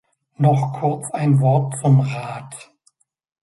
Noch 0.39 0.73
kurz 0.79 1.11
ein 1.11 1.41
Wort 1.41 1.77
zum 1.79 1.99
Rat. 1.99 2.71